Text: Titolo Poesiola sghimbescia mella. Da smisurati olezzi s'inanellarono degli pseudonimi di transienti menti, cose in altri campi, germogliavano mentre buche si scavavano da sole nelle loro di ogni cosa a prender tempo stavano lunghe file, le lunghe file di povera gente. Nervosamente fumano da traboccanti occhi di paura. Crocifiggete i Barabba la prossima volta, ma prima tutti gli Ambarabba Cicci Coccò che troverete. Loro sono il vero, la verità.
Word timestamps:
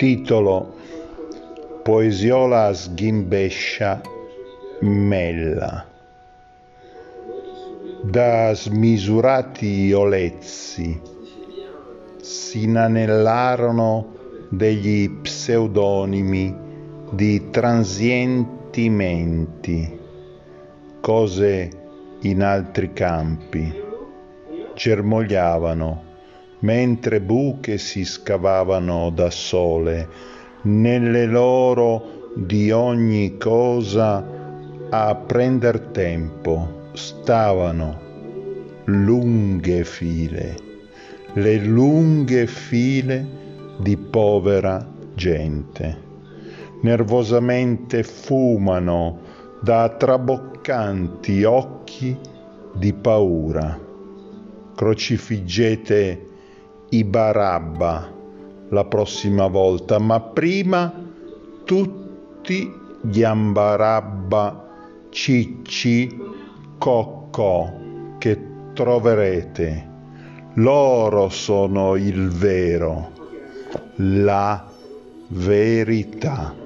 Titolo 0.00 0.76
Poesiola 1.82 2.72
sghimbescia 2.72 4.00
mella. 4.80 5.86
Da 8.04 8.54
smisurati 8.54 9.92
olezzi 9.92 10.98
s'inanellarono 12.16 14.14
degli 14.48 15.10
pseudonimi 15.20 16.56
di 17.10 17.50
transienti 17.50 18.88
menti, 18.88 19.98
cose 21.02 21.70
in 22.20 22.42
altri 22.42 22.94
campi, 22.94 23.70
germogliavano 24.74 26.09
mentre 26.60 27.20
buche 27.20 27.78
si 27.78 28.04
scavavano 28.04 29.10
da 29.10 29.30
sole 29.30 30.08
nelle 30.62 31.26
loro 31.26 32.32
di 32.34 32.70
ogni 32.70 33.36
cosa 33.38 34.24
a 34.90 35.14
prender 35.14 35.80
tempo 35.80 36.88
stavano 36.92 38.08
lunghe 38.84 39.84
file, 39.84 40.56
le 41.34 41.56
lunghe 41.58 42.46
file 42.46 43.26
di 43.78 43.96
povera 43.96 44.84
gente. 45.14 46.08
Nervosamente 46.82 48.02
fumano 48.02 49.18
da 49.62 49.88
traboccanti 49.90 51.44
occhi 51.44 52.16
di 52.74 52.92
paura. 52.92 53.78
Crocifiggete 54.74 56.29
i 56.90 57.04
Barabba 57.04 58.18
la 58.68 58.84
prossima 58.84 59.46
volta, 59.46 59.98
ma 59.98 60.20
prima 60.20 60.92
tutti 61.64 62.72
gli 63.02 63.22
Ambarabba 63.22 64.68
Cicci 65.10 66.18
Coccò 66.78 67.72
che 68.18 68.38
troverete. 68.72 69.88
Loro 70.54 71.28
sono 71.28 71.96
il 71.96 72.28
vero, 72.30 73.10
la 73.96 74.64
verità. 75.28 76.59